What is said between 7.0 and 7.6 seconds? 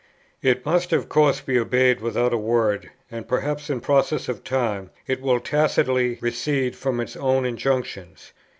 own